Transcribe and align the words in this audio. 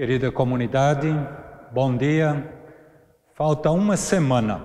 Querida 0.00 0.32
comunidade, 0.32 1.08
bom 1.70 1.94
dia. 1.94 2.50
Falta 3.34 3.70
uma 3.70 3.98
semana 3.98 4.64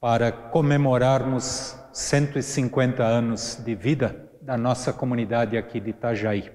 para 0.00 0.32
comemorarmos 0.32 1.78
150 1.92 3.00
anos 3.04 3.62
de 3.64 3.76
vida 3.76 4.28
da 4.42 4.58
nossa 4.58 4.92
comunidade 4.92 5.56
aqui 5.56 5.78
de 5.78 5.90
Itajaí. 5.90 6.50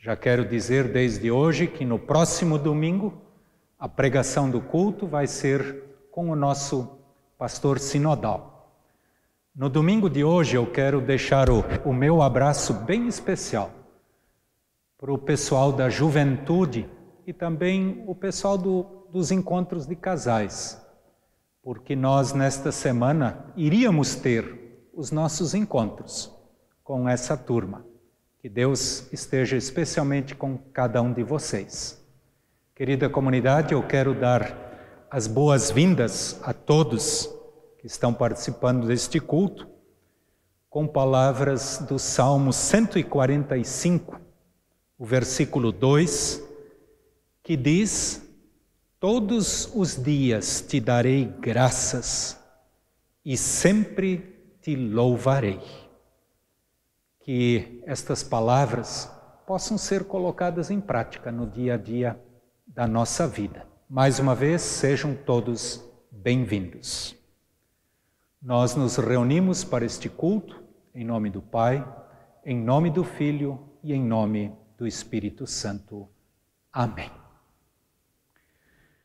Já 0.00 0.16
quero 0.16 0.44
dizer 0.44 0.88
desde 0.88 1.30
hoje 1.30 1.68
que 1.68 1.84
no 1.84 1.96
próximo 1.96 2.58
domingo 2.58 3.22
a 3.78 3.88
pregação 3.88 4.50
do 4.50 4.60
culto 4.60 5.06
vai 5.06 5.28
ser 5.28 5.84
com 6.10 6.28
o 6.28 6.34
nosso 6.34 6.98
pastor 7.38 7.78
sinodal. 7.78 8.74
No 9.54 9.68
domingo 9.68 10.10
de 10.10 10.24
hoje 10.24 10.56
eu 10.56 10.66
quero 10.66 11.00
deixar 11.00 11.50
o, 11.50 11.64
o 11.84 11.92
meu 11.92 12.20
abraço 12.20 12.74
bem 12.74 13.06
especial 13.06 13.79
para 15.00 15.14
o 15.14 15.16
pessoal 15.16 15.72
da 15.72 15.88
juventude 15.88 16.86
e 17.26 17.32
também 17.32 18.04
o 18.06 18.14
pessoal 18.14 18.58
do, 18.58 19.06
dos 19.10 19.30
encontros 19.30 19.86
de 19.86 19.96
casais, 19.96 20.78
porque 21.62 21.96
nós 21.96 22.34
nesta 22.34 22.70
semana 22.70 23.46
iríamos 23.56 24.14
ter 24.14 24.90
os 24.92 25.10
nossos 25.10 25.54
encontros 25.54 26.30
com 26.84 27.08
essa 27.08 27.34
turma. 27.34 27.82
Que 28.40 28.48
Deus 28.48 29.10
esteja 29.10 29.56
especialmente 29.56 30.34
com 30.34 30.58
cada 30.58 31.00
um 31.00 31.12
de 31.12 31.22
vocês. 31.22 31.98
Querida 32.74 33.08
comunidade, 33.08 33.72
eu 33.72 33.82
quero 33.82 34.14
dar 34.14 35.06
as 35.10 35.26
boas-vindas 35.26 36.38
a 36.42 36.52
todos 36.52 37.26
que 37.78 37.86
estão 37.86 38.12
participando 38.12 38.86
deste 38.86 39.18
culto 39.18 39.66
com 40.68 40.86
palavras 40.86 41.78
do 41.88 41.98
Salmo 41.98 42.52
145 42.52 44.29
o 45.00 45.06
versículo 45.06 45.72
2, 45.72 46.46
que 47.42 47.56
diz: 47.56 48.22
Todos 49.00 49.74
os 49.74 49.96
dias 49.96 50.60
te 50.60 50.78
darei 50.78 51.24
graças 51.24 52.38
e 53.24 53.34
sempre 53.34 54.18
te 54.60 54.76
louvarei. 54.76 55.58
Que 57.20 57.82
estas 57.86 58.22
palavras 58.22 59.10
possam 59.46 59.78
ser 59.78 60.04
colocadas 60.04 60.70
em 60.70 60.78
prática 60.78 61.32
no 61.32 61.46
dia 61.46 61.74
a 61.74 61.78
dia 61.78 62.20
da 62.66 62.86
nossa 62.86 63.26
vida. 63.26 63.66
Mais 63.88 64.18
uma 64.18 64.34
vez, 64.34 64.60
sejam 64.60 65.14
todos 65.14 65.82
bem-vindos. 66.10 67.16
Nós 68.40 68.74
nos 68.74 68.98
reunimos 68.98 69.64
para 69.64 69.86
este 69.86 70.10
culto 70.10 70.62
em 70.94 71.06
nome 71.06 71.30
do 71.30 71.40
Pai, 71.40 71.86
em 72.44 72.60
nome 72.60 72.90
do 72.90 73.02
Filho 73.02 73.58
e 73.82 73.94
em 73.94 74.02
nome 74.02 74.59
do 74.80 74.86
Espírito 74.86 75.46
Santo. 75.46 76.08
Amém. 76.72 77.10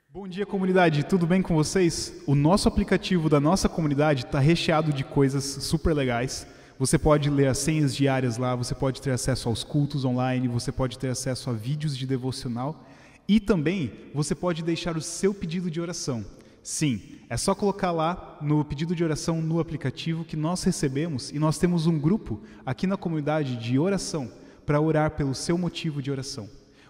Bom 0.09 0.25
dia, 0.25 0.45
comunidade. 0.45 1.03
Tudo 1.03 1.27
bem 1.27 1.41
com 1.41 1.53
vocês? 1.53 2.23
O 2.25 2.33
nosso 2.33 2.69
aplicativo 2.69 3.27
da 3.29 3.41
nossa 3.41 3.67
comunidade 3.67 4.23
está 4.23 4.39
recheado 4.39 4.93
de 4.93 5.03
coisas 5.03 5.43
super 5.43 5.93
legais. 5.93 6.47
Você 6.79 6.97
pode 6.97 7.29
ler 7.29 7.47
as 7.47 7.57
senhas 7.57 7.93
diárias 7.93 8.37
lá, 8.37 8.55
você 8.55 8.73
pode 8.73 9.01
ter 9.01 9.11
acesso 9.11 9.49
aos 9.49 9.65
cultos 9.65 10.05
online, 10.05 10.47
você 10.47 10.71
pode 10.71 10.97
ter 10.97 11.09
acesso 11.09 11.49
a 11.49 11.53
vídeos 11.53 11.97
de 11.97 12.07
devocional 12.07 12.87
e 13.27 13.41
também 13.41 13.91
você 14.13 14.33
pode 14.33 14.63
deixar 14.63 14.95
o 14.95 15.01
seu 15.01 15.33
pedido 15.33 15.69
de 15.69 15.81
oração. 15.81 16.23
Sim, 16.63 17.19
é 17.29 17.35
só 17.35 17.53
colocar 17.53 17.91
lá 17.91 18.37
no 18.41 18.63
pedido 18.63 18.95
de 18.95 19.03
oração 19.03 19.41
no 19.41 19.59
aplicativo 19.59 20.23
que 20.23 20.37
nós 20.37 20.63
recebemos 20.63 21.31
e 21.31 21.37
nós 21.37 21.57
temos 21.57 21.85
um 21.85 21.99
grupo 21.99 22.41
aqui 22.65 22.87
na 22.87 22.95
comunidade 22.95 23.57
de 23.57 23.77
oração 23.77 24.31
para 24.65 24.81
orar 24.81 25.11
pelo 25.11 25.35
seu 25.35 25.57
motivo 25.57 26.01
de 26.01 26.11
oração. 26.11 26.49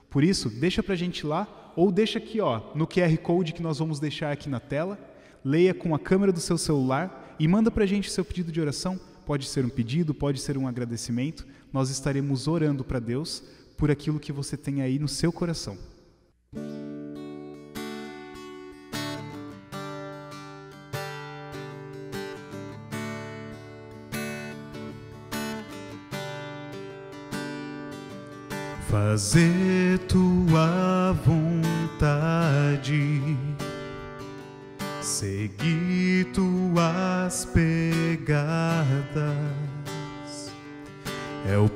Por 0.10 0.24
isso, 0.24 0.50
deixa 0.50 0.82
para 0.82 0.94
a 0.94 0.98
gente 0.98 1.26
lá 1.26 1.74
ou 1.76 1.92
deixa 1.92 2.20
aqui 2.20 2.40
ó, 2.40 2.62
no 2.74 2.88
QR 2.88 3.18
Code 3.18 3.54
que 3.54 3.62
nós 3.62 3.80
vamos 3.80 4.00
deixar 4.00 4.32
aqui 4.32 4.50
na 4.50 4.60
tela, 4.60 4.98
leia 5.44 5.74
com 5.74 5.94
a 5.94 6.00
câmera 6.00 6.32
do 6.32 6.40
seu 6.40 6.58
celular 6.58 7.36
e 7.40 7.48
manda 7.48 7.70
para 7.70 7.84
a 7.84 7.88
gente 7.88 8.10
seu 8.10 8.24
pedido 8.24 8.52
de 8.52 8.62
oração. 8.62 9.00
Pode 9.26 9.46
ser 9.46 9.66
um 9.66 9.70
pedido, 9.70 10.14
pode 10.14 10.40
ser 10.40 10.58
um 10.58 10.68
agradecimento. 10.68 11.46
Nós 11.74 11.90
estaremos 11.90 12.48
orando 12.48 12.84
para 12.84 13.00
Deus 13.00 13.44
por 13.78 13.92
aquilo 13.92 14.20
que 14.20 14.32
você 14.32 14.56
tem 14.56 14.82
aí 14.82 14.98
no 14.98 15.08
seu 15.08 15.32
coração. 15.32 15.78
Fazer 28.96 30.00
tua 30.08 31.12
vontade, 31.26 33.12
seguir 35.02 36.32
tuas 36.32 37.44
pegadas, 37.54 38.96
é 41.46 41.58
o 41.58 41.68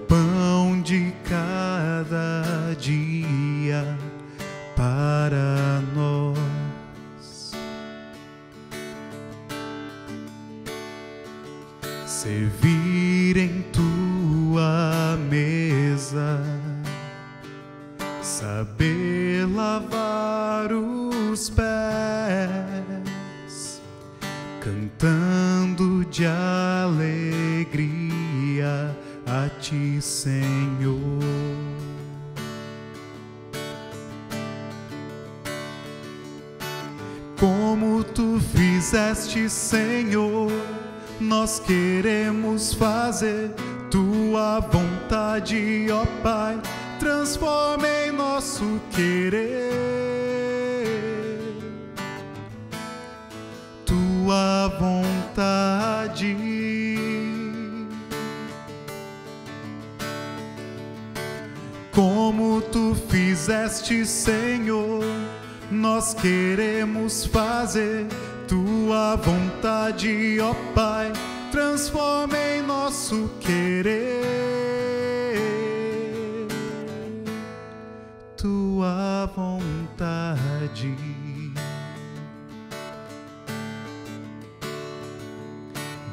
ti, 29.60 30.02
Senhor. 30.02 30.98
Como 37.40 38.04
tu 38.04 38.40
fizeste, 38.54 39.50
Senhor, 39.50 40.52
nós 41.20 41.60
queremos 41.60 42.74
fazer 42.74 43.52
tua 43.90 44.60
vontade, 44.60 45.88
ó 45.92 46.06
Pai 46.22 46.60
transforma 47.00 47.88
em 47.88 48.12
nosso 48.12 48.80
querer. 48.92 49.89
Senhor, 64.06 65.04
nós 65.72 66.14
queremos 66.14 67.26
fazer 67.26 68.06
tua 68.48 69.16
vontade, 69.16 70.38
ó 70.42 70.54
Pai, 70.76 71.14
transforma 71.52 72.38
em 72.38 72.62
nosso 72.62 73.30
querer. 73.40 74.20
tua 78.36 79.26
vontade. 79.36 80.96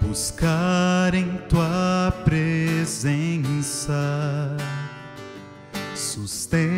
Buscar 0.01 1.15
em 1.15 1.37
tua 1.49 2.13
presença 2.25 3.97
sustento 5.95 6.76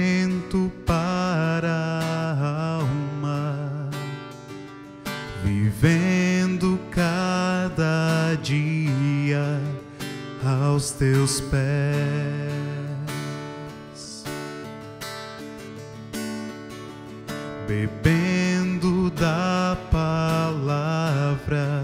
bebendo 17.89 19.11
da 19.11 19.77
palavra 19.91 21.83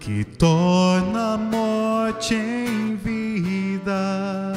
que 0.00 0.24
torna 0.24 1.34
a 1.34 1.38
morte 1.38 2.34
em 2.34 2.96
vida 2.96 4.52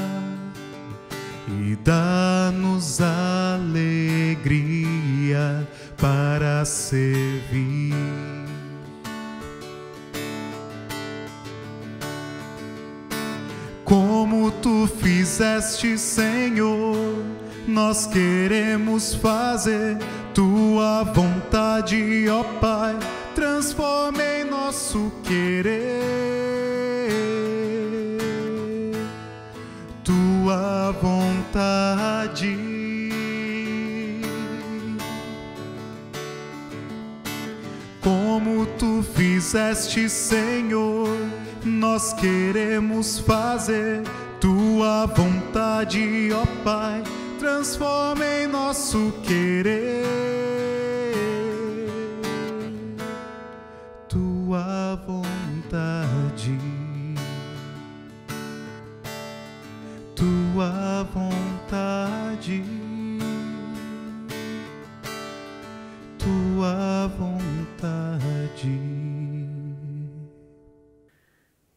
e 1.47 1.75
dá-nos 1.83 2.99
alegria 3.01 4.55
para 5.97 6.63
servir. 6.65 7.93
Como 13.83 14.51
tu 14.51 14.87
fizeste, 14.87 15.97
Senhor, 15.97 16.84
nós 17.67 18.05
queremos 18.07 19.15
fazer 19.15 19.97
tua 20.33 21.03
vontade, 21.03 22.25
ó 22.29 22.43
Pai, 22.59 22.97
transforme 23.33 24.23
em 24.41 24.43
nosso 24.43 25.11
querer. 25.23 26.01
Tua 30.03 30.91
vontade. 31.01 32.65
Como 38.01 38.67
tu 38.77 39.03
fizeste, 39.15 40.07
Senhor, 40.07 41.09
nós 41.63 42.13
queremos 42.13 43.17
fazer 43.17 44.03
tua 44.39 45.07
vontade, 45.07 46.29
ó 46.31 46.45
Pai, 46.63 47.01
transforma 47.45 48.25
em 48.25 48.47
nosso 48.47 49.11
querer. 49.21 50.03
Tua 54.09 54.95
vontade, 55.05 56.57
tua 60.15 61.03
vontade, 61.13 62.63
tua 66.17 67.07
vontade. 67.15 68.79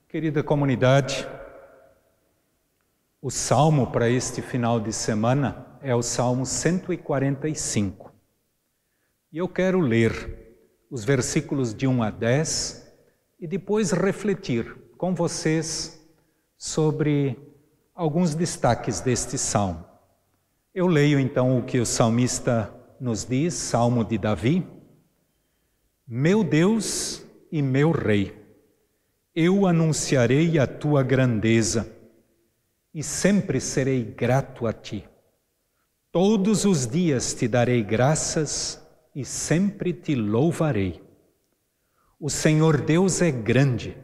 Querida 0.09 0.43
comunidade, 0.43 1.29
o 3.28 3.30
salmo 3.30 3.88
para 3.88 4.08
este 4.08 4.40
final 4.40 4.80
de 4.80 4.90
semana 4.90 5.66
é 5.82 5.94
o 5.94 6.00
Salmo 6.00 6.46
145. 6.46 8.10
E 9.30 9.36
eu 9.36 9.46
quero 9.46 9.80
ler 9.80 10.56
os 10.90 11.04
versículos 11.04 11.75
de 11.75 11.86
1 11.86 12.04
a 12.04 12.10
10 12.10 12.90
e 13.38 13.46
depois 13.46 13.90
refletir 13.90 14.75
com 14.96 15.14
vocês 15.14 16.02
sobre 16.56 17.38
alguns 17.94 18.34
destaques 18.34 19.02
deste 19.02 19.36
salmo. 19.36 19.84
Eu 20.75 20.86
leio 20.86 21.20
então 21.20 21.58
o 21.58 21.62
que 21.62 21.78
o 21.78 21.84
salmista 21.84 22.72
nos 22.98 23.26
diz, 23.26 23.52
Salmo 23.52 24.06
de 24.06 24.16
Davi: 24.16 24.66
Meu 26.06 26.42
Deus 26.42 27.22
e 27.52 27.60
meu 27.60 27.90
Rei, 27.90 28.34
eu 29.34 29.66
anunciarei 29.66 30.58
a 30.58 30.66
tua 30.66 31.02
grandeza 31.02 31.98
e 32.94 33.02
sempre 33.02 33.61
serei 33.61 34.05
grato 34.05 34.67
a 34.67 34.73
ti. 34.73 35.08
Todos 36.11 36.64
os 36.64 36.87
dias 36.87 37.35
te 37.35 37.46
darei 37.46 37.82
graças 37.82 38.82
e 39.14 39.25
sempre 39.25 39.93
te 39.93 40.14
louvarei. 40.14 41.02
O 42.19 42.31
Senhor 42.31 42.81
Deus 42.81 43.20
é 43.20 43.31
grande 43.31 43.96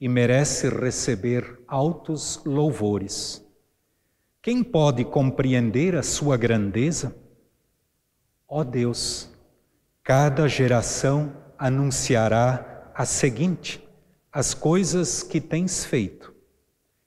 e 0.00 0.08
merece 0.08 0.68
receber 0.68 1.62
altos 1.68 2.42
louvores. 2.44 3.44
Quem 4.40 4.64
pode 4.64 5.04
compreender 5.04 5.94
a 5.94 6.02
sua 6.02 6.36
grandeza? 6.36 7.14
Ó 8.48 8.64
Deus, 8.64 9.30
cada 10.02 10.48
geração 10.48 11.32
anunciará 11.56 12.90
a 12.94 13.04
seguinte: 13.04 13.86
as 14.32 14.54
coisas 14.54 15.22
que 15.22 15.40
tens 15.40 15.84
feito 15.84 16.31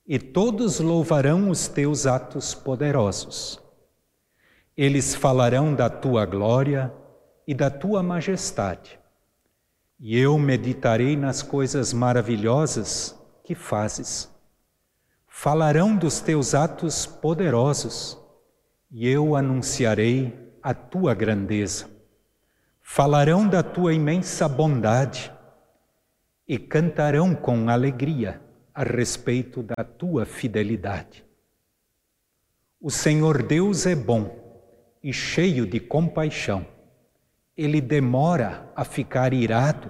e 0.07 0.19
todos 0.19 0.79
louvarão 0.79 1.49
os 1.49 1.67
teus 1.67 2.05
atos 2.05 2.53
poderosos. 2.53 3.59
Eles 4.77 5.15
falarão 5.15 5.73
da 5.73 5.89
tua 5.89 6.25
glória 6.25 6.93
e 7.47 7.55
da 7.55 7.71
tua 7.71 8.03
majestade, 8.03 8.99
e 9.99 10.17
eu 10.17 10.37
meditarei 10.37 11.15
nas 11.15 11.41
coisas 11.41 11.91
maravilhosas 11.91 13.19
que 13.43 13.55
fazes. 13.55 14.31
Falarão 15.27 15.95
dos 15.95 16.19
teus 16.19 16.53
atos 16.53 17.05
poderosos, 17.05 18.17
e 18.91 19.07
eu 19.07 19.35
anunciarei 19.35 20.53
a 20.61 20.73
tua 20.73 21.13
grandeza. 21.13 21.89
Falarão 22.81 23.47
da 23.47 23.63
tua 23.63 23.93
imensa 23.93 24.47
bondade 24.47 25.33
e 26.47 26.59
cantarão 26.59 27.33
com 27.33 27.69
alegria 27.69 28.44
a 28.75 28.83
respeito 28.83 29.63
da 29.63 29.85
tua 29.85 30.25
fidelidade. 30.25 31.23
O 32.81 32.91
Senhor 32.91 33.41
Deus 33.41 33.85
é 33.85 33.95
bom 33.95 34.37
e 35.01 35.13
cheio 35.13 35.65
de 35.65 35.79
compaixão. 35.79 36.67
Ele 37.55 37.79
demora 37.79 38.69
a 38.75 38.83
ficar 38.83 39.33
irado 39.33 39.89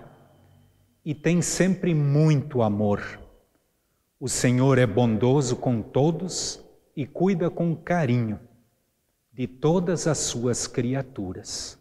e 1.04 1.16
tem 1.16 1.42
sempre 1.42 1.96
muito 1.96 2.62
amor. 2.62 3.20
O 4.20 4.30
Senhor 4.30 4.78
é 4.78 4.86
bondoso 4.86 5.56
com 5.56 5.82
todos 5.82 6.64
e 6.96 7.08
cuida 7.08 7.50
com 7.50 7.76
carinho 7.76 8.40
de 9.34 9.48
todas 9.48 10.06
as 10.06 10.20
suas 10.20 10.68
criaturas. 10.68 11.80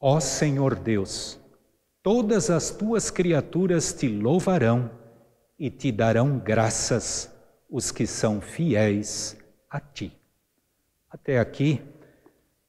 Ó 0.00 0.18
Senhor 0.18 0.74
Deus, 0.74 1.38
todas 2.02 2.50
as 2.50 2.68
tuas 2.68 3.12
criaturas 3.12 3.92
te 3.92 4.08
louvarão 4.08 4.90
e 5.58 5.70
te 5.70 5.90
darão 5.90 6.38
graças 6.38 7.34
os 7.68 7.90
que 7.90 8.06
são 8.06 8.40
fiéis 8.40 9.36
a 9.68 9.80
ti. 9.80 10.16
Até 11.10 11.38
aqui 11.38 11.82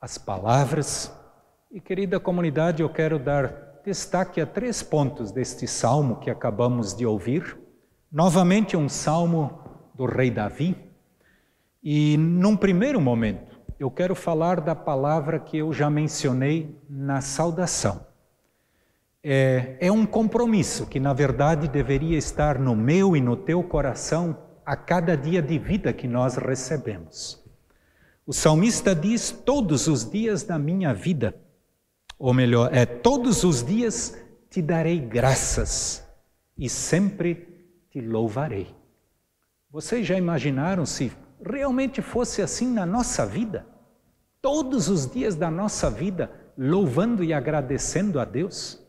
as 0.02 0.18
palavras. 0.18 1.13
E 1.72 1.80
querida 1.80 2.20
comunidade, 2.20 2.82
eu 2.82 2.90
quero 2.90 3.20
dar 3.20 3.82
destaque 3.86 4.42
a 4.42 4.46
três 4.46 4.82
pontos 4.82 5.32
deste 5.32 5.68
salmo 5.68 6.20
que 6.20 6.30
acabamos 6.30 6.96
de 6.96 7.06
ouvir. 7.06 7.58
Novamente, 8.12 8.75
um 8.75 8.90
salmo 8.90 9.62
do 9.94 10.06
rei 10.06 10.32
Davi. 10.32 10.75
E 11.84 12.18
num 12.18 12.58
primeiro 12.58 13.00
momento, 13.00 13.60
eu 13.80 13.92
quero 13.92 14.16
falar 14.16 14.60
da 14.60 14.75
palavra 14.75 15.40
que 15.40 15.58
eu 15.58 15.72
já 15.72 15.90
mencionei 15.90 16.75
na 16.90 17.22
saudação 17.22 18.09
é, 19.24 19.78
é 19.80 19.92
um 19.92 20.06
compromisso 20.06 20.88
que, 20.88 21.00
na 21.00 21.14
verdade, 21.14 21.68
deveria 21.68 22.18
estar 22.18 22.58
no 22.58 22.76
meu 22.76 23.16
e 23.16 23.22
no 23.22 23.36
teu 23.36 23.62
coração 23.64 24.38
a 24.66 24.76
cada 24.76 25.18
dia 25.18 25.42
de 25.42 25.58
vida 25.58 25.92
que 25.92 26.08
nós 26.08 26.36
recebemos. 26.36 27.44
O 28.26 28.34
salmista 28.34 28.96
diz: 28.96 29.32
Todos 29.32 29.88
os 29.88 30.10
dias 30.10 30.44
da 30.44 30.58
minha 30.58 30.94
vida, 30.94 31.36
ou 32.18 32.34
melhor, 32.34 32.74
é 32.74 32.86
todos 32.86 33.44
os 33.44 33.64
dias 33.64 34.18
te 34.50 34.62
darei 34.62 35.00
graças 35.00 36.08
e 36.58 36.70
sempre 36.70 37.48
te 37.92 38.00
louvarei. 38.00 38.68
Vocês 39.72 40.06
já 40.06 40.18
imaginaram 40.18 40.86
se 40.86 41.12
realmente 41.44 42.02
fosse 42.02 42.42
assim 42.42 42.72
na 42.72 42.86
nossa 42.86 43.26
vida? 43.26 43.66
Todos 44.42 44.88
os 44.88 45.10
dias 45.10 45.36
da 45.36 45.52
nossa 45.52 45.90
vida, 45.90 46.32
louvando 46.58 47.24
e 47.24 47.34
agradecendo 47.34 48.20
a 48.20 48.26
Deus? 48.26 48.88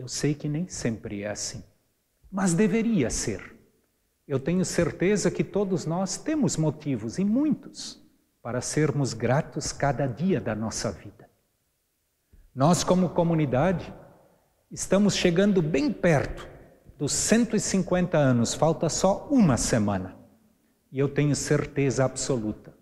Eu 0.00 0.08
sei 0.08 0.34
que 0.34 0.48
nem 0.48 0.66
sempre 0.66 1.24
é 1.24 1.28
assim, 1.28 1.62
mas 2.32 2.54
deveria 2.54 3.10
ser. 3.10 3.54
Eu 4.26 4.40
tenho 4.40 4.64
certeza 4.64 5.30
que 5.30 5.44
todos 5.44 5.84
nós 5.84 6.16
temos 6.16 6.56
motivos, 6.56 7.18
e 7.18 7.24
muitos, 7.24 8.02
para 8.42 8.62
sermos 8.62 9.12
gratos 9.12 9.72
cada 9.72 10.06
dia 10.06 10.40
da 10.40 10.54
nossa 10.54 10.90
vida. 10.90 11.28
Nós, 12.54 12.82
como 12.82 13.10
comunidade, 13.10 13.92
estamos 14.70 15.14
chegando 15.14 15.60
bem 15.60 15.92
perto 15.92 16.48
dos 16.96 17.12
150 17.12 18.16
anos, 18.16 18.54
falta 18.54 18.88
só 18.88 19.28
uma 19.30 19.58
semana. 19.58 20.16
E 20.90 20.98
eu 20.98 21.10
tenho 21.10 21.36
certeza 21.36 22.06
absoluta 22.06 22.72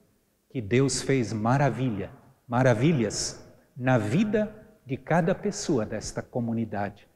que 0.51 0.61
Deus 0.61 1.03
fez 1.03 1.33
maravilha, 1.33 2.13
maravilhas 2.47 3.45
na 3.77 3.99
vida 3.99 4.55
de 4.87 4.97
cada 4.97 5.35
pessoa 5.35 5.85
desta 5.85 6.23
comunidade 6.23 7.08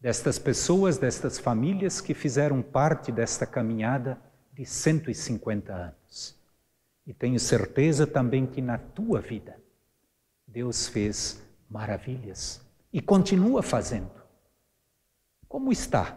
destas 0.00 0.38
pessoas, 0.38 0.96
destas 0.96 1.38
famílias 1.38 2.00
que 2.00 2.14
fizeram 2.14 2.62
parte 2.62 3.12
desta 3.12 3.46
caminhada 3.46 4.18
de 4.52 4.64
150 4.64 5.72
anos. 5.72 6.36
E 7.06 7.12
tenho 7.12 7.38
certeza 7.38 8.06
também 8.06 8.46
que 8.46 8.62
na 8.62 8.78
tua 8.78 9.20
vida 9.20 9.60
Deus 10.46 10.88
fez 10.88 11.42
maravilhas 11.68 12.60
e 12.92 13.00
continua 13.00 13.62
fazendo. 13.62 14.10
Como 15.46 15.70
está 15.70 16.16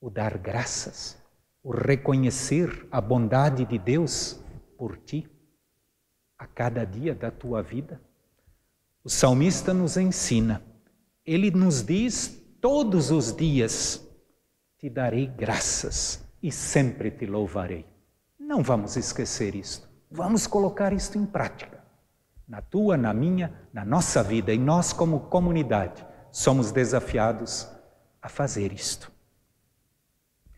o 0.00 0.08
dar 0.08 0.38
graças, 0.38 1.18
o 1.62 1.72
reconhecer 1.72 2.86
a 2.90 3.00
bondade 3.00 3.64
de 3.64 3.78
Deus 3.78 4.40
por 4.78 4.96
ti 4.96 5.28
a 6.38 6.46
cada 6.46 6.84
dia 6.84 7.14
da 7.14 7.30
tua 7.30 7.62
vida? 7.62 8.00
O 9.02 9.10
salmista 9.10 9.74
nos 9.74 9.96
ensina, 9.96 10.62
ele 11.24 11.50
nos 11.50 11.82
diz 11.82 12.40
todos 12.60 13.10
os 13.10 13.34
dias: 13.34 14.06
Te 14.78 14.88
darei 14.88 15.26
graças 15.26 16.24
e 16.42 16.50
sempre 16.50 17.10
te 17.10 17.26
louvarei. 17.26 17.86
Não 18.38 18.62
vamos 18.62 18.96
esquecer 18.96 19.54
isto. 19.54 19.88
Vamos 20.10 20.46
colocar 20.46 20.92
isto 20.92 21.16
em 21.18 21.24
prática. 21.24 21.84
Na 22.48 22.60
tua, 22.60 22.96
na 22.96 23.14
minha, 23.14 23.68
na 23.72 23.84
nossa 23.84 24.22
vida. 24.22 24.52
E 24.52 24.58
nós, 24.58 24.92
como 24.92 25.20
comunidade, 25.20 26.04
somos 26.32 26.72
desafiados 26.72 27.68
a 28.20 28.28
fazer 28.28 28.72
isto. 28.72 29.12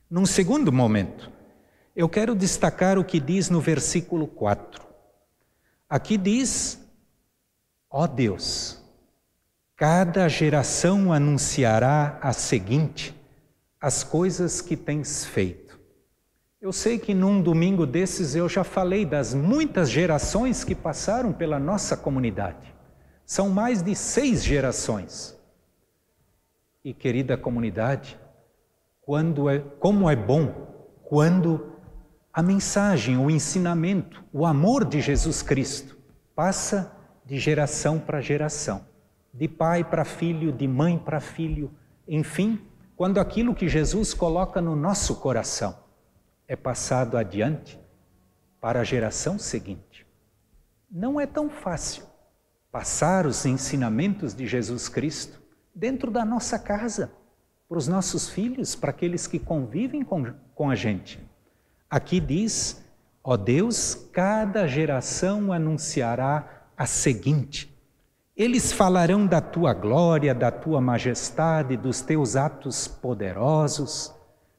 Num 0.08 0.24
segundo 0.24 0.72
momento, 0.72 1.30
eu 1.94 2.08
quero 2.08 2.34
destacar 2.34 2.98
o 2.98 3.04
que 3.04 3.20
diz 3.20 3.50
no 3.50 3.60
versículo 3.60 4.26
4. 4.26 4.82
Aqui 5.88 6.16
diz: 6.16 6.80
Ó 7.90 8.04
oh 8.04 8.08
Deus, 8.08 8.81
cada 9.82 10.28
geração 10.28 11.12
anunciará 11.12 12.16
a 12.22 12.32
seguinte 12.32 13.20
as 13.80 14.04
coisas 14.04 14.60
que 14.60 14.76
tens 14.76 15.24
feito. 15.24 15.76
Eu 16.60 16.72
sei 16.72 17.00
que 17.00 17.12
num 17.12 17.42
domingo 17.42 17.84
desses 17.84 18.36
eu 18.36 18.48
já 18.48 18.62
falei 18.62 19.04
das 19.04 19.34
muitas 19.34 19.90
gerações 19.90 20.62
que 20.62 20.72
passaram 20.72 21.32
pela 21.32 21.58
nossa 21.58 21.96
comunidade. 21.96 22.72
São 23.26 23.48
mais 23.48 23.82
de 23.82 23.96
seis 23.96 24.44
gerações. 24.44 25.36
E 26.84 26.94
querida 26.94 27.36
comunidade, 27.36 28.16
quando 29.00 29.50
é, 29.50 29.58
como 29.80 30.08
é 30.08 30.14
bom 30.14 30.94
quando 31.02 31.72
a 32.32 32.40
mensagem, 32.40 33.18
o 33.18 33.28
ensinamento, 33.28 34.24
o 34.32 34.46
amor 34.46 34.84
de 34.84 35.00
Jesus 35.00 35.42
Cristo 35.42 35.98
passa 36.36 36.96
de 37.26 37.36
geração 37.36 37.98
para 37.98 38.20
geração, 38.20 38.91
de 39.32 39.48
pai 39.48 39.82
para 39.82 40.04
filho, 40.04 40.52
de 40.52 40.68
mãe 40.68 40.98
para 40.98 41.20
filho, 41.20 41.72
enfim, 42.06 42.60
quando 42.96 43.18
aquilo 43.18 43.54
que 43.54 43.68
Jesus 43.68 44.12
coloca 44.12 44.60
no 44.60 44.76
nosso 44.76 45.16
coração 45.16 45.76
é 46.46 46.54
passado 46.54 47.16
adiante 47.16 47.80
para 48.60 48.80
a 48.80 48.84
geração 48.84 49.38
seguinte. 49.38 50.06
Não 50.90 51.18
é 51.18 51.26
tão 51.26 51.48
fácil 51.48 52.04
passar 52.70 53.26
os 53.26 53.46
ensinamentos 53.46 54.34
de 54.34 54.46
Jesus 54.46 54.88
Cristo 54.88 55.40
dentro 55.74 56.10
da 56.10 56.24
nossa 56.24 56.58
casa, 56.58 57.12
para 57.68 57.78
os 57.78 57.88
nossos 57.88 58.28
filhos, 58.28 58.74
para 58.74 58.90
aqueles 58.90 59.26
que 59.26 59.38
convivem 59.38 60.04
com, 60.04 60.32
com 60.54 60.68
a 60.68 60.74
gente. 60.74 61.18
Aqui 61.88 62.20
diz: 62.20 62.84
ó 63.24 63.36
Deus, 63.36 63.94
cada 64.12 64.66
geração 64.66 65.52
anunciará 65.52 66.66
a 66.76 66.84
seguinte. 66.84 67.71
Eles 68.42 68.72
falarão 68.72 69.24
da 69.24 69.40
tua 69.40 69.72
glória, 69.72 70.34
da 70.34 70.50
tua 70.50 70.80
majestade, 70.80 71.76
dos 71.76 72.00
teus 72.00 72.34
atos 72.34 72.88
poderosos 72.88 74.12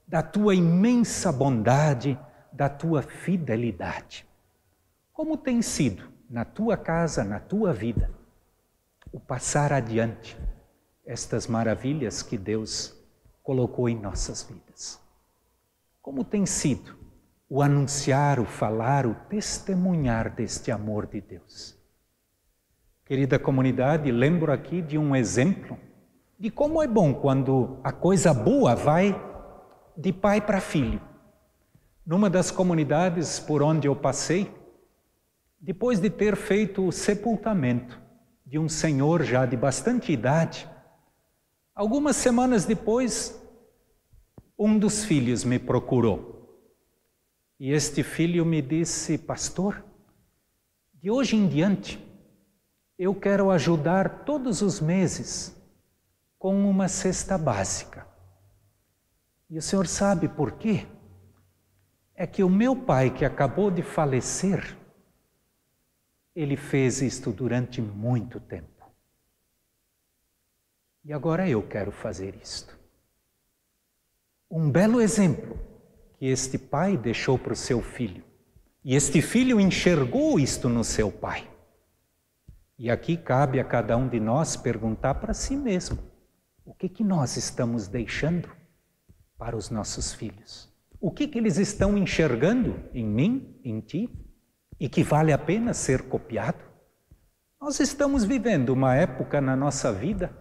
da 0.08 0.24
tua 0.24 0.56
imensa 0.56 1.34
bondade, 1.34 2.18
da 2.50 2.70
tua 2.70 3.02
fidelidade. 3.02 4.26
Como 5.12 5.36
tem 5.36 5.62
sido 5.62 6.10
na 6.30 6.46
tua 6.46 6.78
casa, 6.78 7.26
na 7.26 7.42
tua 7.42 7.74
vida, 7.74 8.10
o 9.12 9.20
passar 9.20 9.74
adiante 9.74 10.38
estas 11.06 11.46
maravilhas 11.46 12.24
que 12.24 12.38
Deus 12.38 12.98
colocou 13.44 13.90
em 13.90 14.00
nossas 14.00 14.44
vidas? 14.44 14.98
Como 16.02 16.24
tem 16.24 16.46
sido 16.46 16.96
o 17.50 17.62
anunciar, 17.62 18.40
o 18.40 18.46
falar, 18.46 19.06
o 19.06 19.14
testemunhar 19.28 20.30
deste 20.30 20.72
amor 20.72 21.06
de 21.06 21.20
Deus? 21.20 21.83
Querida 23.06 23.38
comunidade, 23.38 24.10
lembro 24.14 24.50
aqui 24.50 24.82
de 24.82 24.98
um 24.98 25.14
exemplo 25.14 25.78
de 26.40 26.50
como 26.50 26.82
é 26.82 26.88
bom 26.88 27.14
quando 27.14 27.78
a 27.84 27.92
coisa 27.92 28.34
boa 28.34 28.76
vai 28.76 29.14
de 29.98 30.14
pai 30.14 30.40
para 30.40 30.62
filho. 30.62 31.02
Numa 32.06 32.30
das 32.30 32.50
comunidades 32.50 33.42
por 33.42 33.62
onde 33.62 33.90
eu 33.90 33.96
passei, 33.96 34.50
depois 35.60 36.00
de 36.00 36.10
ter 36.10 36.38
feito 36.38 36.88
o 36.88 36.94
sepultamento 36.94 38.02
de 38.46 38.58
um 38.58 38.70
senhor 38.70 39.22
já 39.24 39.46
de 39.46 39.58
bastante 39.58 40.14
idade, 40.14 40.66
algumas 41.76 42.16
semanas 42.16 42.64
depois, 42.64 43.38
um 44.58 44.80
dos 44.80 45.04
filhos 45.04 45.44
me 45.44 45.60
procurou. 45.60 46.58
E 47.60 47.70
este 47.70 48.02
filho 48.02 48.46
me 48.46 48.62
disse: 48.62 49.18
Pastor, 49.18 49.84
de 51.02 51.12
hoje 51.12 51.36
em 51.36 51.48
diante, 51.50 52.13
eu 53.04 53.14
quero 53.14 53.52
ajudar 53.52 54.24
todos 54.24 54.62
os 54.62 54.80
meses 54.80 55.54
com 56.40 56.70
uma 56.70 56.88
cesta 56.88 57.38
básica. 57.38 58.08
E 59.50 59.58
o 59.58 59.62
senhor 59.62 59.88
sabe 59.88 60.30
por 60.30 60.54
quê? 60.54 60.88
É 62.16 62.26
que 62.26 62.46
o 62.46 62.50
meu 62.50 62.74
pai, 62.74 63.10
que 63.10 63.26
acabou 63.26 63.70
de 63.70 63.82
falecer, 63.82 64.78
ele 66.34 66.56
fez 66.56 67.02
isto 67.02 67.30
durante 67.32 67.82
muito 67.82 68.40
tempo. 68.40 68.90
E 71.04 71.12
agora 71.12 71.50
eu 71.50 71.62
quero 71.62 71.92
fazer 71.92 72.34
isto. 72.42 72.80
Um 74.50 74.72
belo 74.72 75.02
exemplo 75.02 75.60
que 76.18 76.28
este 76.28 76.58
pai 76.58 76.96
deixou 76.96 77.38
para 77.38 77.52
o 77.52 77.58
seu 77.58 77.82
filho. 77.82 78.24
E 78.82 78.96
este 78.96 79.22
filho 79.22 79.60
enxergou 79.60 80.40
isto 80.40 80.70
no 80.70 80.86
seu 80.86 81.12
pai. 81.12 81.53
E 82.84 82.92
aqui 82.92 83.16
cabe 83.16 83.62
a 83.62 83.64
cada 83.64 83.96
um 83.96 84.10
de 84.10 84.20
nós 84.20 84.58
perguntar 84.58 85.16
para 85.16 85.34
si 85.34 85.56
mesmo: 85.56 85.98
o 86.66 86.74
que, 86.74 86.90
que 86.90 87.04
nós 87.04 87.38
estamos 87.38 87.88
deixando? 87.88 88.50
para 89.44 89.58
os 89.58 89.70
nossos 89.70 90.14
filhos. 90.14 90.70
O 91.02 91.12
que, 91.12 91.28
que 91.28 91.38
eles 91.38 91.58
estão 91.58 91.98
enxergando 91.98 92.82
em 92.94 93.06
mim, 93.06 93.60
em 93.62 93.82
ti, 93.82 94.10
e 94.80 94.88
que 94.88 95.04
vale 95.04 95.34
a 95.34 95.38
pena 95.38 95.74
ser 95.74 96.04
copiado? 96.04 96.64
Nós 97.60 97.78
estamos 97.82 98.24
vivendo 98.24 98.70
uma 98.70 98.96
época 98.96 99.42
na 99.42 99.54
nossa 99.54 99.92
vida, 99.92 100.32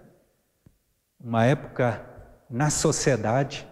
uma 1.19 1.45
época 1.45 2.07
na 2.49 2.71
sociedade, 2.71 3.69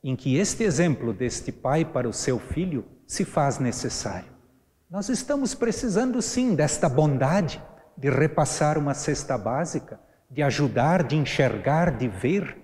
em 0.00 0.14
que 0.14 0.36
este 0.36 0.62
exemplo 0.62 1.12
deste 1.12 1.50
pai 1.50 1.84
para 1.84 2.08
o 2.08 2.12
seu 2.12 2.38
filho 2.38 2.84
se 3.04 3.24
faz 3.24 3.58
necessário. 3.58 4.30
Nós 4.88 5.08
estamos 5.08 5.56
precisando 5.56 6.22
sim 6.22 6.54
desta 6.54 6.88
bondade 6.88 7.60
de 7.98 8.08
repassar 8.08 8.78
uma 8.78 8.94
cesta 8.94 9.36
básica, 9.36 10.00
de 10.30 10.40
ajudar, 10.40 11.02
de 11.02 11.16
enxergar, 11.16 11.96
de 11.98 12.06
ver 12.06 12.56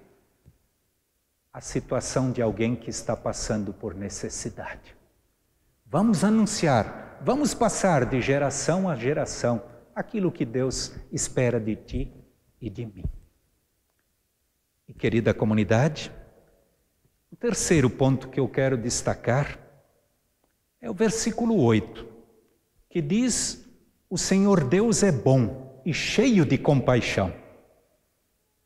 a 1.53 1.61
situação 1.61 2.31
de 2.31 2.41
alguém 2.41 2.77
que 2.77 2.89
está 2.89 3.17
passando 3.17 3.73
por 3.73 3.97
necessidade. 3.97 4.97
Vamos 5.85 6.23
anunciar, 6.23 7.19
vamos 7.21 7.53
passar 7.53 8.07
de 8.07 8.21
geração 8.21 8.89
a 8.89 8.95
geração 8.95 9.61
aquilo 9.93 10.31
que 10.31 10.45
Deus 10.45 10.95
espera 11.11 11.59
de 11.59 11.75
ti 11.75 12.13
e 12.61 12.71
de 12.71 12.87
mim. 12.87 13.05
E 14.87 14.95
querida 14.95 15.35
comunidade, 15.35 16.13
o 17.33 17.37
terceiro 17.37 17.91
ponto 17.91 18.29
que 18.29 18.39
eu 18.39 18.49
quero 18.49 18.77
destacar 18.77 19.59
é 20.81 20.89
o 20.89 20.95
versículo 20.95 21.61
8, 21.61 22.07
que 22.89 23.03
diz: 23.03 23.64
O 24.09 24.19
Senhor 24.19 24.65
Deus 24.65 25.03
é 25.03 25.11
bom 25.11 25.81
e 25.85 25.93
cheio 25.93 26.45
de 26.45 26.59
compaixão. 26.59 27.33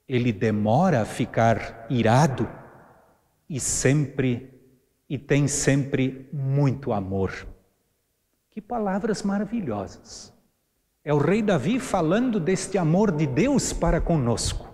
Ele 0.08 0.32
demora 0.32 1.02
a 1.02 1.04
ficar 1.04 1.86
irado 1.90 2.48
e 3.48 3.60
sempre 3.60 4.54
e 5.08 5.16
tem 5.16 5.48
sempre 5.48 6.28
muito 6.32 6.92
amor. 6.92 7.32
Que 8.50 8.60
palavras 8.60 9.22
maravilhosas. 9.22 10.32
É 11.04 11.14
o 11.14 11.18
rei 11.18 11.42
Davi 11.42 11.80
falando 11.80 12.38
deste 12.38 12.76
amor 12.76 13.10
de 13.10 13.26
Deus 13.26 13.72
para 13.72 14.00
conosco. 14.00 14.68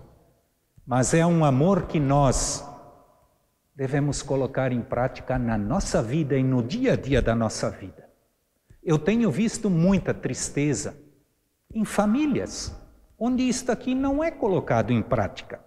Mas 0.85 1.13
é 1.13 1.25
um 1.25 1.45
amor 1.45 1.83
que 1.87 1.99
nós 1.99 2.67
devemos 3.75 4.21
colocar 4.21 4.71
em 4.71 4.81
prática 4.81 5.39
na 5.39 5.57
nossa 5.57 6.01
vida 6.01 6.37
e 6.37 6.43
no 6.43 6.61
dia 6.61 6.93
a 6.93 6.95
dia 6.95 7.21
da 7.21 7.33
nossa 7.33 7.69
vida. 7.69 8.04
Eu 8.85 8.99
tenho 8.99 9.31
visto 9.31 9.67
muita 9.67 10.13
tristeza 10.13 10.95
em 11.73 11.83
famílias 11.83 12.71
onde 13.17 13.41
isto 13.41 13.71
aqui 13.71 13.95
não 13.95 14.23
é 14.23 14.29
colocado 14.29 14.91
em 14.91 15.01
prática, 15.01 15.59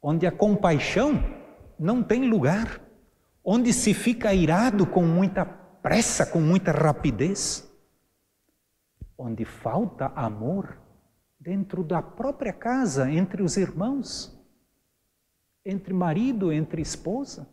onde 0.00 0.24
a 0.24 0.30
compaixão 0.30 1.20
não 1.76 2.00
tem 2.00 2.28
lugar, 2.28 2.80
onde 3.42 3.72
se 3.72 3.92
fica 3.92 4.32
irado 4.32 4.86
com 4.86 5.02
muita 5.02 5.44
pressa, 5.44 6.24
com 6.24 6.40
muita 6.40 6.70
rapidez, 6.70 7.68
onde 9.18 9.44
falta 9.44 10.12
amor 10.14 10.78
dentro 11.40 11.82
da 11.82 12.00
própria 12.00 12.52
casa, 12.52 13.10
entre 13.10 13.42
os 13.42 13.56
irmãos, 13.56 14.38
entre 15.64 15.92
marido, 15.92 16.52
entre 16.52 16.80
esposa. 16.80 17.48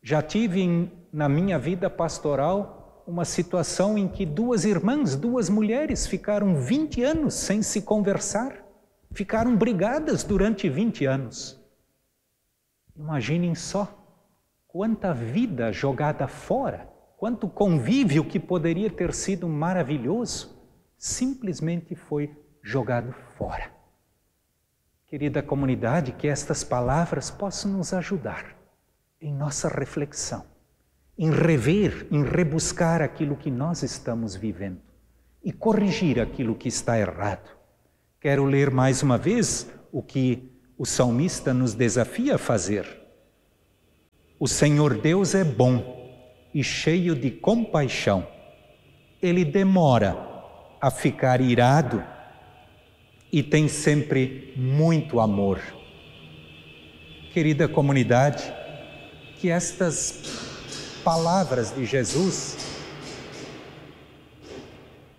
Já 0.00 0.22
tive 0.22 0.92
na 1.12 1.28
minha 1.28 1.58
vida 1.58 1.90
pastoral 1.90 2.85
uma 3.06 3.24
situação 3.24 3.96
em 3.96 4.08
que 4.08 4.26
duas 4.26 4.64
irmãs, 4.64 5.14
duas 5.14 5.48
mulheres, 5.48 6.06
ficaram 6.06 6.56
20 6.56 7.02
anos 7.02 7.34
sem 7.34 7.62
se 7.62 7.82
conversar, 7.82 8.64
ficaram 9.12 9.56
brigadas 9.56 10.24
durante 10.24 10.68
20 10.68 11.06
anos. 11.06 11.62
Imaginem 12.96 13.54
só 13.54 13.88
quanta 14.66 15.14
vida 15.14 15.72
jogada 15.72 16.26
fora, 16.26 16.88
quanto 17.16 17.48
convívio 17.48 18.24
que 18.24 18.40
poderia 18.40 18.90
ter 18.90 19.14
sido 19.14 19.48
maravilhoso 19.48 20.56
simplesmente 20.98 21.94
foi 21.94 22.34
jogado 22.62 23.14
fora. 23.36 23.70
Querida 25.06 25.42
comunidade, 25.42 26.12
que 26.12 26.26
estas 26.26 26.64
palavras 26.64 27.30
possam 27.30 27.70
nos 27.70 27.92
ajudar 27.92 28.56
em 29.20 29.32
nossa 29.32 29.68
reflexão, 29.68 30.44
em 31.18 31.30
rever, 31.30 32.06
em 32.10 32.22
rebuscar 32.22 33.00
aquilo 33.00 33.36
que 33.36 33.50
nós 33.50 33.82
estamos 33.82 34.36
vivendo 34.36 34.80
e 35.42 35.52
corrigir 35.52 36.20
aquilo 36.20 36.54
que 36.54 36.68
está 36.68 36.98
errado. 36.98 37.48
Quero 38.20 38.44
ler 38.44 38.70
mais 38.70 39.02
uma 39.02 39.16
vez 39.16 39.70
o 39.92 40.02
que 40.02 40.50
o 40.76 40.84
salmista 40.84 41.54
nos 41.54 41.72
desafia 41.72 42.34
a 42.34 42.38
fazer. 42.38 42.86
O 44.38 44.46
Senhor 44.46 45.00
Deus 45.00 45.34
é 45.34 45.44
bom 45.44 45.96
e 46.52 46.62
cheio 46.62 47.14
de 47.14 47.30
compaixão. 47.30 48.26
Ele 49.22 49.44
demora 49.44 50.16
a 50.80 50.90
ficar 50.90 51.40
irado 51.40 52.02
e 53.32 53.42
tem 53.42 53.68
sempre 53.68 54.52
muito 54.56 55.20
amor. 55.20 55.60
Querida 57.32 57.68
comunidade, 57.68 58.42
que 59.36 59.50
estas 59.50 60.45
palavras 61.06 61.70
de 61.70 61.84
Jesus, 61.84 62.56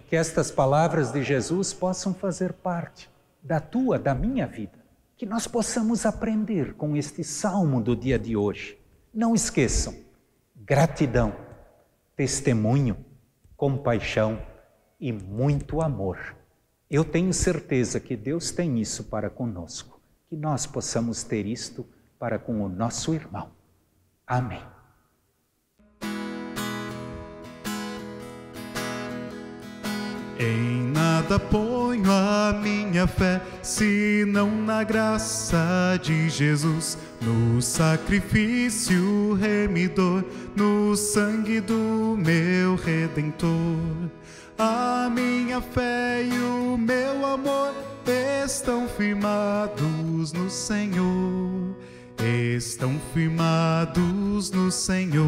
que 0.09 0.17
estas 0.17 0.51
palavras 0.51 1.13
de 1.13 1.23
Jesus 1.23 1.71
possam 1.71 2.13
fazer 2.13 2.51
parte 2.51 3.09
da 3.41 3.61
tua, 3.61 3.97
da 3.97 4.13
minha 4.13 4.45
vida, 4.45 4.77
que 5.15 5.25
nós 5.25 5.47
possamos 5.47 6.05
aprender 6.05 6.73
com 6.73 6.97
este 6.97 7.23
salmo 7.23 7.79
do 7.79 7.95
dia 7.95 8.19
de 8.19 8.35
hoje. 8.35 8.77
Não 9.13 9.33
esqueçam, 9.33 9.95
gratidão, 10.57 11.33
testemunho, 12.17 12.97
compaixão 13.55 14.41
e 14.99 15.13
muito 15.13 15.81
amor. 15.81 16.35
Eu 16.91 17.05
tenho 17.05 17.33
certeza 17.33 17.97
que 17.97 18.17
Deus 18.17 18.51
tem 18.51 18.81
isso 18.81 19.05
para 19.05 19.29
conosco, 19.29 20.01
que 20.27 20.35
nós 20.35 20.65
possamos 20.65 21.23
ter 21.23 21.45
isto 21.45 21.87
para 22.19 22.37
com 22.37 22.61
o 22.61 22.67
nosso 22.67 23.13
irmão. 23.13 23.51
Amém. 24.27 24.76
Em 30.39 30.91
nada 30.91 31.39
ponho 31.39 32.11
a 32.11 32.53
minha 32.61 33.07
fé, 33.07 33.41
senão 33.63 34.51
na 34.51 34.83
graça 34.83 35.99
de 36.01 36.29
Jesus, 36.29 36.95
no 37.19 37.59
sacrifício 37.59 39.33
remidor, 39.33 40.23
no 40.55 40.95
sangue 40.95 41.59
do 41.59 42.15
meu 42.17 42.75
redentor. 42.75 44.09
A 44.59 45.09
minha 45.11 45.59
fé 45.59 46.23
e 46.23 46.39
o 46.39 46.77
meu 46.77 47.25
amor 47.25 47.73
estão 48.45 48.87
firmados 48.87 50.31
no 50.33 50.49
Senhor, 50.51 51.75
estão 52.55 52.99
firmados 53.11 54.51
no 54.51 54.71
Senhor. 54.71 55.27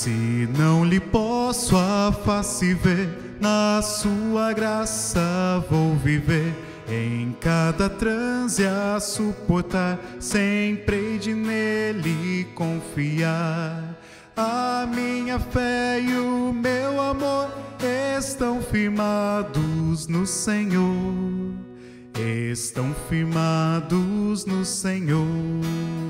Se 0.00 0.48
não 0.56 0.82
lhe 0.82 0.98
posso 0.98 1.76
a 1.76 2.10
face 2.24 2.72
ver, 2.72 3.36
na 3.38 3.82
sua 3.82 4.50
graça 4.54 5.62
vou 5.68 5.94
viver. 5.94 6.54
Em 6.88 7.36
cada 7.38 7.86
transe 7.90 8.64
a 8.64 8.98
suportar, 8.98 10.00
sempre 10.18 11.18
de 11.18 11.34
nele 11.34 12.46
confiar. 12.54 13.94
A 14.34 14.88
minha 14.90 15.38
fé 15.38 16.00
e 16.00 16.16
o 16.16 16.50
meu 16.50 16.98
amor 16.98 17.50
estão 18.18 18.62
firmados 18.62 20.06
no 20.06 20.26
Senhor, 20.26 21.52
estão 22.50 22.94
firmados 23.10 24.46
no 24.46 24.64
Senhor. 24.64 26.09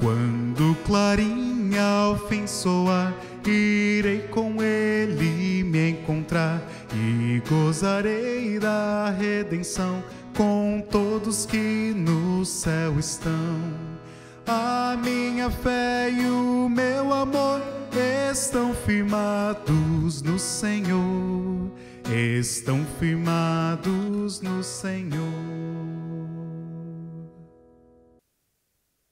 Quando 0.00 0.74
clarim 0.86 1.72
ao 1.76 2.16
fim 2.26 2.46
soar, 2.46 3.14
irei 3.46 4.20
com 4.28 4.62
ele 4.62 5.62
me 5.62 5.90
encontrar 5.90 6.62
e 6.94 7.42
gozarei 7.48 8.58
da 8.58 9.10
redenção 9.10 10.02
com 10.34 10.82
todos 10.90 11.44
que 11.44 11.92
no 11.94 12.46
céu 12.46 12.98
estão. 12.98 13.60
A 14.46 14.96
minha 15.02 15.50
fé 15.50 16.10
e 16.10 16.26
o 16.30 16.68
meu 16.68 17.12
amor 17.12 17.60
estão 18.32 18.72
firmados 18.72 20.22
no 20.22 20.38
Senhor, 20.38 21.70
estão 22.10 22.86
firmados 22.98 24.40
no 24.40 24.64
Senhor. 24.64 26.19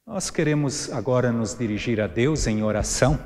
Nós 0.09 0.31
queremos 0.31 0.91
agora 0.91 1.31
nos 1.31 1.55
dirigir 1.55 2.01
a 2.01 2.07
Deus 2.07 2.47
em 2.47 2.63
oração. 2.63 3.19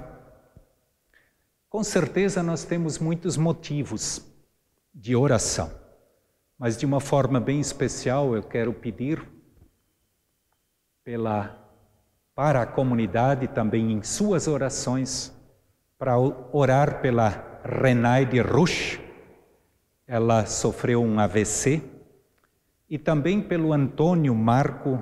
Com 1.69 1.85
certeza 1.85 2.43
nós 2.43 2.65
temos 2.65 2.99
muitos 2.99 3.37
motivos 3.37 4.21
de 4.93 5.15
oração, 5.15 5.71
mas 6.59 6.77
de 6.77 6.85
uma 6.85 6.99
forma 6.99 7.39
bem 7.39 7.61
especial 7.61 8.35
eu 8.35 8.43
quero 8.43 8.73
pedir 8.73 9.25
pela 11.05 11.57
para 12.35 12.63
a 12.63 12.67
comunidade 12.67 13.47
também 13.47 13.93
em 13.93 14.03
suas 14.03 14.49
orações, 14.49 15.33
para 15.97 16.19
orar 16.19 17.01
pela 17.01 17.61
Renaide 17.65 18.41
Rush, 18.41 18.99
ela 20.05 20.47
sofreu 20.47 21.01
um 21.01 21.21
AVC, 21.21 21.81
e 22.91 22.99
também 22.99 23.41
pelo 23.41 23.73
Antônio 23.73 24.35
Marco 24.35 25.01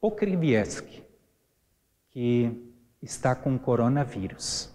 Pokrivieski, 0.00 1.11
que 2.12 2.72
está 3.02 3.34
com 3.34 3.58
coronavírus. 3.58 4.70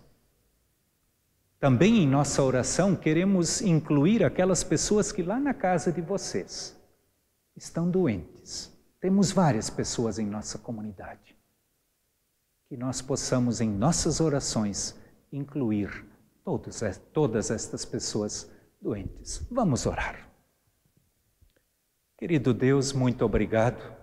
Também 1.59 2.03
em 2.03 2.07
nossa 2.07 2.43
oração 2.43 2.95
queremos 2.95 3.61
incluir 3.61 4.23
aquelas 4.23 4.63
pessoas 4.63 5.11
que 5.11 5.23
lá 5.23 5.39
na 5.39 5.53
casa 5.53 5.91
de 5.91 6.01
vocês 6.01 6.77
estão 7.55 7.89
doentes. 7.89 8.71
Temos 8.99 9.31
várias 9.31 9.69
pessoas 9.69 10.19
em 10.19 10.25
nossa 10.25 10.57
comunidade 10.57 11.37
que 12.67 12.75
nós 12.75 13.01
possamos 13.01 13.61
em 13.61 13.69
nossas 13.69 14.19
orações 14.19 14.95
incluir 15.31 16.05
todos, 16.43 16.81
todas 17.13 17.49
estas 17.49 17.85
pessoas 17.85 18.51
doentes. 18.81 19.45
Vamos 19.49 19.85
orar. 19.85 20.29
Querido 22.17 22.53
Deus, 22.53 22.91
muito 22.91 23.23
obrigado, 23.23 23.95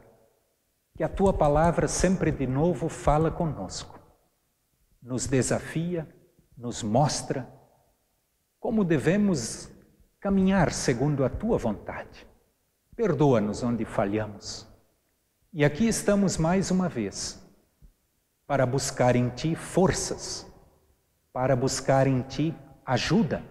que 0.96 1.02
a 1.02 1.08
tua 1.08 1.32
palavra 1.32 1.88
sempre 1.88 2.30
de 2.30 2.46
novo 2.46 2.88
fala 2.88 3.28
conosco, 3.28 3.98
nos 5.02 5.26
desafia, 5.26 6.08
nos 6.56 6.84
mostra 6.84 7.48
como 8.60 8.84
devemos 8.84 9.68
caminhar 10.20 10.72
segundo 10.72 11.24
a 11.24 11.28
tua 11.28 11.58
vontade. 11.58 12.26
Perdoa-nos 12.94 13.62
onde 13.64 13.84
falhamos. 13.84 14.68
E 15.52 15.64
aqui 15.64 15.88
estamos 15.88 16.36
mais 16.36 16.70
uma 16.70 16.88
vez 16.88 17.44
para 18.46 18.64
buscar 18.64 19.16
em 19.16 19.28
Ti 19.30 19.56
forças, 19.56 20.46
para 21.32 21.56
buscar 21.56 22.06
em 22.06 22.22
Ti 22.22 22.54
ajuda. 22.86 23.42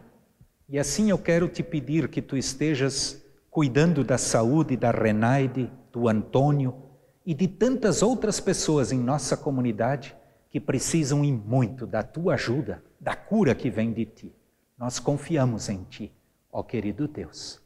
E 0.69 0.79
assim 0.79 1.10
eu 1.10 1.17
quero 1.17 1.49
te 1.49 1.62
pedir 1.62 2.08
que 2.08 2.21
Tu 2.21 2.38
estejas 2.38 3.21
cuidando 3.49 4.01
da 4.01 4.17
saúde 4.17 4.77
da 4.77 4.91
Renaide, 4.91 5.69
do 5.91 6.08
Antônio 6.08 6.92
e 7.25 7.33
de 7.33 7.47
tantas 7.47 8.01
outras 8.01 8.39
pessoas 8.39 8.91
em 8.91 8.99
nossa 8.99 9.38
comunidade 9.38 10.15
que 10.49 10.59
precisam 10.59 11.23
e 11.23 11.31
muito 11.31 11.88
da 11.88 12.03
Tua 12.03 12.36
ajuda, 12.36 12.83
da 12.99 13.15
cura 13.15 13.55
que 13.55 13.69
vem 13.69 13.91
de 13.91 14.05
Ti. 14.05 14.36
Nós 14.77 14.99
confiamos 14.99 15.69
em 15.69 15.83
Ti, 15.83 16.12
ó 16.51 16.62
querido 16.62 17.07
Deus. 17.07 17.62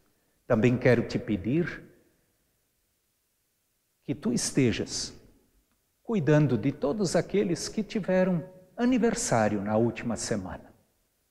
Também 0.45 0.77
quero 0.77 1.07
te 1.07 1.19
pedir 1.19 1.83
que 4.03 4.15
Tu 4.15 4.31
estejas 4.31 5.13
cuidando 6.07 6.57
de 6.57 6.71
todos 6.71 7.17
aqueles 7.17 7.67
que 7.67 7.83
tiveram 7.83 8.41
aniversário 8.77 9.61
na 9.61 9.75
última 9.75 10.15
semana. 10.15 10.73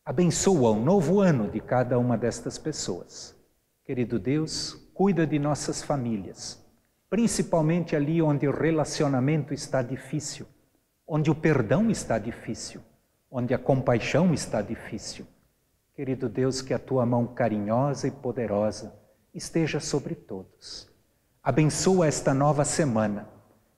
Abençoa 0.04 0.70
o 0.70 0.84
novo 0.84 1.20
ano 1.20 1.50
de 1.50 1.60
cada 1.60 1.98
uma 1.98 2.18
destas 2.18 2.58
pessoas. 2.58 3.34
Querido 3.82 4.18
Deus, 4.18 4.74
cuida 4.92 5.26
de 5.26 5.38
nossas 5.38 5.82
famílias, 5.82 6.62
principalmente 7.08 7.94
ali 7.94 8.20
onde 8.20 8.48
o 8.48 8.52
relacionamento 8.52 9.54
está 9.54 9.82
difícil, 9.82 10.46
onde 11.06 11.30
o 11.30 11.34
perdão 11.34 11.90
está 11.90 12.18
difícil, 12.18 12.80
onde 13.30 13.54
a 13.54 13.58
compaixão 13.58 14.34
está 14.34 14.60
difícil. 14.60 15.26
Querido 15.94 16.28
Deus, 16.28 16.60
que 16.60 16.74
a 16.74 16.78
tua 16.78 17.06
mão 17.06 17.26
carinhosa 17.26 18.08
e 18.08 18.10
poderosa 18.10 18.94
esteja 19.32 19.80
sobre 19.80 20.14
todos. 20.14 20.90
Abençoa 21.42 22.06
esta 22.06 22.34
nova 22.34 22.64
semana 22.64 23.28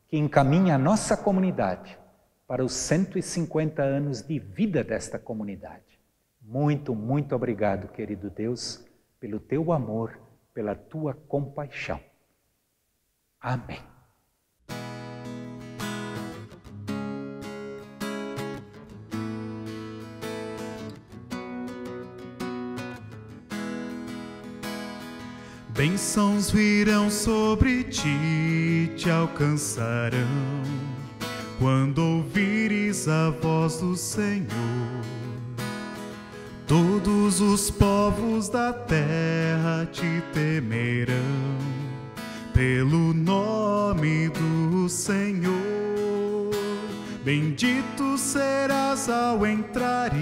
que 0.08 0.16
encaminha 0.16 0.74
a 0.76 0.78
nossa 0.78 1.16
comunidade 1.16 1.98
para 2.46 2.64
os 2.64 2.72
150 2.72 3.82
anos 3.82 4.22
de 4.22 4.38
vida 4.38 4.82
desta 4.82 5.18
comunidade. 5.18 6.00
Muito, 6.40 6.94
muito 6.94 7.36
obrigado, 7.36 7.88
querido 7.88 8.30
Deus, 8.30 8.82
pelo 9.20 9.38
teu 9.38 9.70
amor, 9.70 10.18
pela 10.54 10.74
tua 10.74 11.12
compaixão. 11.12 12.00
Amém. 13.40 13.80
Bênçãos 25.70 26.50
virão 26.50 27.08
sobre 27.08 27.84
ti, 27.84 28.92
te 28.96 29.08
alcançarão, 29.08 30.18
quando 31.60 31.98
ouvires 31.98 33.06
a 33.06 33.30
voz 33.30 33.78
do 33.78 33.94
Senhor 33.96 34.48
Todos 36.68 37.40
os 37.40 37.70
povos 37.70 38.50
da 38.50 38.74
terra 38.74 39.88
te 39.90 40.22
temerão 40.34 41.87
pelo 42.58 43.14
nome 43.14 44.28
do 44.30 44.88
Senhor. 44.88 45.54
Bendito 47.24 48.18
serás 48.18 49.08
ao 49.08 49.46
entrares, 49.46 50.18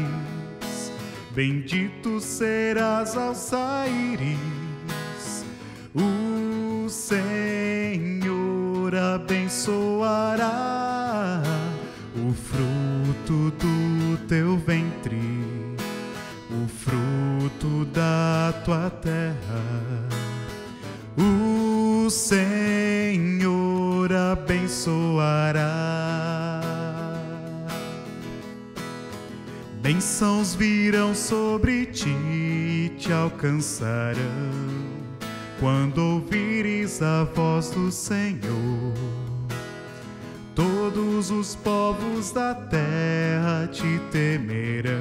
bendito 1.30 2.20
serás 2.20 3.16
ao 3.16 3.34
saíres. 3.34 4.36
O 5.94 6.86
Senhor 6.90 7.24
abençoará 8.94 10.52
o 12.16 12.34
fruto 12.34 13.50
do 13.52 14.18
teu 14.28 14.58
ventre 14.58 15.16
o 16.50 16.68
fruto 16.68 17.86
da 17.86 18.52
tua 18.62 18.90
terra. 18.90 20.06
O 22.06 22.10
Senhor 22.10 24.12
abençoará. 24.12 25.64
Bênçãos 29.82 30.54
virão 30.54 31.16
sobre 31.16 31.86
ti, 31.86 32.92
te 32.96 33.12
alcançarão 33.12 34.14
quando 35.58 35.98
ouvires 35.98 37.02
a 37.02 37.24
voz 37.24 37.70
do 37.70 37.90
Senhor. 37.90 38.94
Todos 40.54 41.32
os 41.32 41.56
povos 41.56 42.30
da 42.30 42.54
terra 42.54 43.68
te 43.72 44.00
temerão 44.12 45.00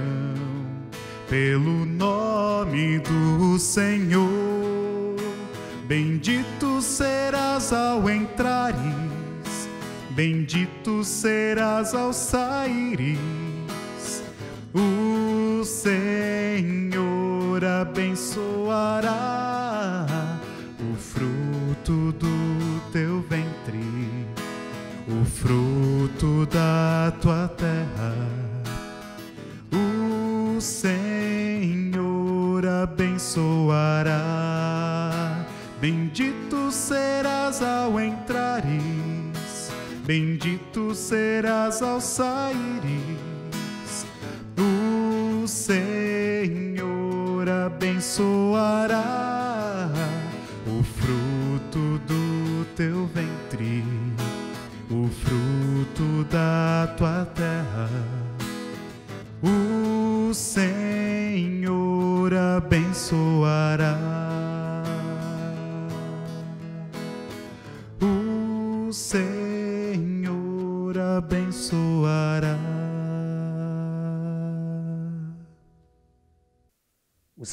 pelo 1.30 1.86
nome 1.86 2.98
do 2.98 3.60
Senhor. 3.60 4.75
Bendito 5.88 6.82
serás 6.82 7.72
ao 7.72 8.10
entrares, 8.10 9.70
bendito 10.10 11.04
serás 11.04 11.94
ao 11.94 12.12
saíres. 12.12 13.20
O 14.74 15.64
Senhor 15.64 16.96
abençoará 17.64 19.45
ao 41.82 42.00
saíres. 42.00 42.65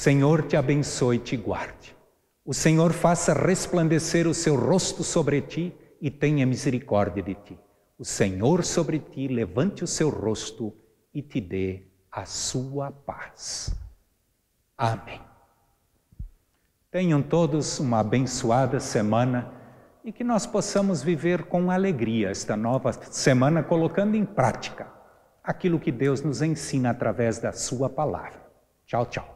Senhor 0.03 0.43
te 0.49 0.57
abençoe 0.57 1.15
e 1.15 1.21
te 1.21 1.37
guarde. 1.37 1.97
O 2.45 2.53
Senhor 2.53 2.93
faça 2.93 3.33
resplandecer 3.33 4.27
o 4.27 4.35
seu 4.35 4.57
rosto 4.57 5.05
sobre 5.05 5.41
ti 5.41 5.73
e 6.01 6.11
tenha 6.11 6.45
misericórdia 6.45 7.23
de 7.23 7.37
ti. 7.37 7.57
O 7.97 8.05
Senhor 8.05 8.65
sobre 8.65 8.99
ti 8.99 9.29
levante 9.29 9.85
o 9.85 9.87
seu 9.87 10.11
rosto 10.11 10.75
e 11.15 11.23
te 11.23 11.41
dê 11.41 11.85
a 12.11 12.25
sua 12.25 12.91
paz. 12.91 13.73
Amém. 14.77 15.21
Tenham 16.91 17.23
todos 17.23 17.79
uma 17.79 18.01
abençoada 18.01 18.81
semana 18.81 19.53
e 20.05 20.11
que 20.11 20.25
nós 20.25 20.45
possamos 20.45 21.01
viver 21.01 21.45
com 21.45 21.71
alegria 21.71 22.31
esta 22.31 22.57
nova 22.57 22.93
semana, 22.93 23.63
colocando 23.63 24.17
em 24.17 24.25
prática 24.25 24.93
aquilo 25.45 25.79
que 25.79 25.93
Deus 25.93 26.23
nos 26.23 26.43
ensina 26.43 26.91
através 26.91 27.39
da 27.39 27.53
Sua 27.53 27.89
palavra. 27.89 28.51
Tchau, 28.85 29.07
tchau. 29.07 29.32